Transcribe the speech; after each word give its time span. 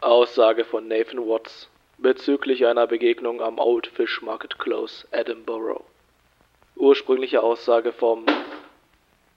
Aussage 0.00 0.64
von 0.64 0.86
Nathan 0.86 1.18
Watts 1.28 1.68
bezüglich 1.96 2.64
einer 2.64 2.86
Begegnung 2.86 3.42
am 3.42 3.58
Old 3.58 3.88
Fish 3.88 4.22
Market 4.22 4.56
Close, 4.56 5.06
Edinburgh. 5.10 5.82
Ursprüngliche 6.76 7.42
Aussage 7.42 7.92
vom 7.92 8.24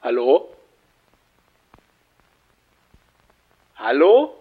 Hallo? 0.04 0.56
Hallo? 3.76 4.36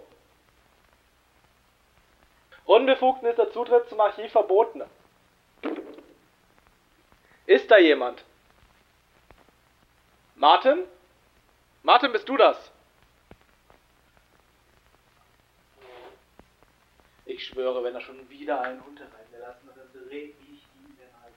Unbefugten 2.67 3.27
ist 3.27 3.39
der 3.39 3.51
Zutritt 3.53 3.89
zum 3.89 4.01
Archiv 4.01 4.31
verboten. 4.31 4.83
Ist 7.47 7.71
da 7.71 7.79
jemand? 7.79 8.23
Martin? 10.37 10.85
Martin, 11.83 12.13
bist 12.13 12.29
du 12.29 12.37
das? 12.37 12.71
Ich 17.41 17.47
schwöre, 17.47 17.83
wenn 17.83 17.95
er 17.95 18.03
schon 18.03 18.29
wieder 18.29 18.61
einen 18.61 18.85
Hund 18.85 19.01
hereingelassen 19.01 19.67
hat, 19.71 19.77
dann 19.79 20.09
drehe 20.09 20.27
ich 20.29 20.63
ihn 20.77 20.95
den 20.99 21.23
Hals. 21.23 21.33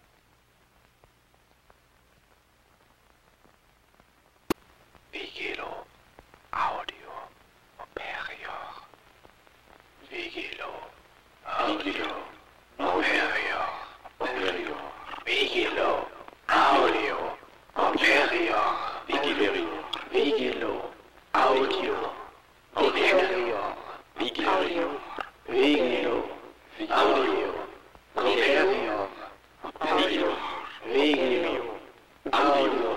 Vigilo, 5.13 5.85
Audio, 6.51 7.09
Operior. 7.79 8.83
Vigilo, 10.09 10.73
Audio, 11.45 12.05
Operior, 12.79 13.69
Operior. 14.19 14.91
Vigilo, 15.23 16.05
Audio, 16.49 17.37
Operior. 17.75 18.75
Vigilo, 19.07 19.53
Vigilo, 20.11 20.91
Audio, 21.31 21.95
Operior. 22.75 23.77
Vigilo, 24.17 24.99
Vigilo, 25.53 26.23
Audio, 26.89 27.53
Operior. 28.15 29.07
Vigilo, 29.81 30.31
Vigilo, 30.83 31.79
Audio, 32.31 32.89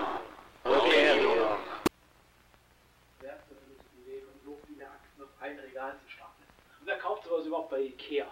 zu 3.47 3.53
bewegen 3.93 4.27
und 4.33 4.43
so 4.43 4.59
viele 4.65 4.85
Achsen 4.87 5.21
auf 5.21 5.29
ein 5.39 5.59
Regal 5.59 5.99
zu 6.03 6.09
stapeln. 6.09 6.47
Und 6.79 6.87
wer 6.87 6.97
kauft 6.97 7.25
sowas 7.25 7.45
überhaupt 7.45 7.69
bei 7.69 7.81
Ikea? 7.81 8.25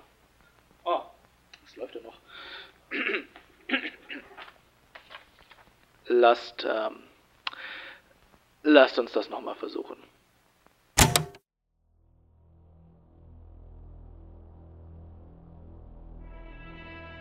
Oh, 0.85 1.03
was 1.63 1.75
läuft 1.75 1.93
denn 1.93 2.03
noch? 2.03 2.17
Lasst, 6.07 6.65
ähm, 6.67 7.03
lasst 8.63 8.97
uns 8.97 9.11
das 9.11 9.29
nochmal 9.29 9.55
versuchen. 9.55 9.97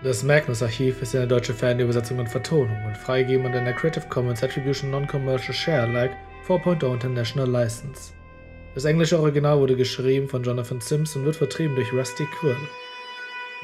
Das 0.04 0.22
Magnus-Archiv 0.22 1.00
ist 1.00 1.16
eine 1.16 1.26
deutsche 1.26 1.54
Fernübersetzung 1.54 2.18
und 2.18 2.28
Vertonung 2.28 2.76
und 2.84 2.94
freigegeben 2.94 3.46
unter 3.46 3.58
einer 3.58 3.72
Creative 3.72 4.06
Commons 4.10 4.42
Attribution 4.42 4.90
Non-Commercial 4.90 5.54
Share-alike 5.54 6.14
4.0 6.46 6.92
International 6.92 7.48
License. 7.48 8.12
Das 8.74 8.84
englische 8.84 9.18
Original 9.18 9.58
wurde 9.58 9.76
geschrieben 9.76 10.28
von 10.28 10.42
Jonathan 10.42 10.82
Sims 10.82 11.16
und 11.16 11.24
wird 11.24 11.36
vertrieben 11.36 11.74
durch 11.74 11.90
Rusty 11.90 12.26
Quill. 12.38 12.58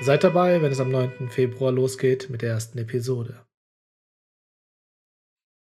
Seid 0.00 0.24
dabei, 0.24 0.62
wenn 0.62 0.72
es 0.72 0.80
am 0.80 0.90
9. 0.90 1.28
Februar 1.28 1.72
losgeht 1.72 2.30
mit 2.30 2.40
der 2.40 2.52
ersten 2.52 2.78
Episode. 2.78 3.42